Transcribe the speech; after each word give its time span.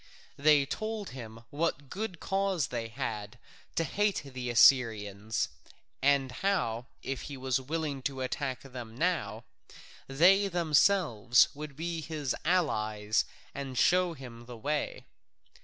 They 0.37 0.65
told 0.65 1.11
him 1.11 1.41
what 1.51 1.87
good 1.87 2.19
cause 2.19 2.69
they 2.69 2.87
had 2.87 3.37
to 3.75 3.83
hate 3.83 4.23
the 4.25 4.49
Assyrians, 4.49 5.49
and 6.01 6.31
how 6.31 6.87
if 7.03 7.29
he 7.29 7.37
was 7.37 7.59
willing 7.61 8.01
to 8.09 8.21
attack 8.21 8.61
them 8.63 8.97
now, 8.97 9.43
they 10.07 10.47
themselves 10.47 11.49
would 11.53 11.75
be 11.75 12.01
his 12.01 12.35
allies 12.43 13.25
and 13.53 13.77
show 13.77 14.13
him 14.13 14.47
the 14.47 14.57
way. 14.57 15.05